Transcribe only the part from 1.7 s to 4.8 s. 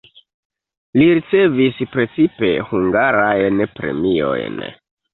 precipe hungarajn premiojn.